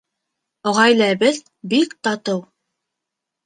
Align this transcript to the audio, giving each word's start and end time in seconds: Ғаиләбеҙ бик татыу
Ғаиләбеҙ 0.77 1.39
бик 1.75 1.95
татыу 2.09 2.43